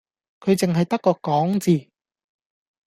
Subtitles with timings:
[0.39, 1.91] 佢淨係得個講字